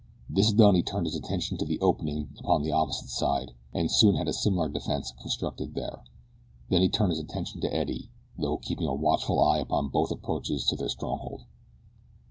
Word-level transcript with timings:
This 0.27 0.51
done 0.51 0.73
he 0.73 0.81
turned 0.81 1.05
his 1.05 1.15
attention 1.15 1.59
to 1.59 1.65
the 1.65 1.79
opening 1.79 2.33
upon 2.39 2.63
the 2.63 2.71
opposite 2.71 3.07
side 3.09 3.51
and 3.71 3.91
soon 3.91 4.15
had 4.15 4.27
a 4.27 4.33
similar 4.33 4.67
defense 4.67 5.11
constructed 5.21 5.75
there, 5.75 6.01
then 6.69 6.81
he 6.81 6.89
turned 6.89 7.11
his 7.11 7.19
attention 7.19 7.61
to 7.61 7.71
Eddie, 7.71 8.09
though 8.35 8.57
keeping 8.57 8.87
a 8.87 8.95
watchful 8.95 9.39
eye 9.39 9.59
upon 9.59 9.89
both 9.89 10.09
approaches 10.09 10.65
to 10.69 10.75
their 10.75 10.89
stronghold. 10.89 11.43